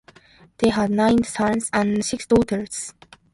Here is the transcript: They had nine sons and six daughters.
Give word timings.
They 0.57 0.69
had 0.71 0.89
nine 0.89 1.23
sons 1.23 1.69
and 1.71 2.03
six 2.03 2.25
daughters. 2.25 2.95